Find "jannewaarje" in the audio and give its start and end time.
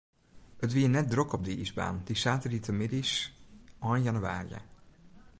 4.05-4.59